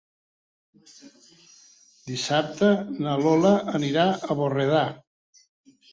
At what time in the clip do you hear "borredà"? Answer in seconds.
4.41-4.85